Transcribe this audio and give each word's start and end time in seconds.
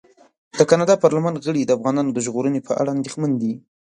د 0.57 0.59
کاناډا 0.69 0.95
پارلمان 1.03 1.35
غړي 1.45 1.61
د 1.65 1.71
افغانانو 1.77 2.09
د 2.13 2.19
ژغورنې 2.25 2.59
په 2.67 2.73
اړه 2.81 2.89
اندېښمن 2.97 3.31
دي. 3.41 3.53